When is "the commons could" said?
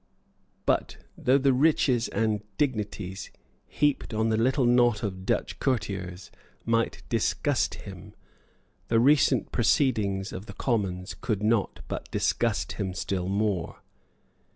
10.47-11.43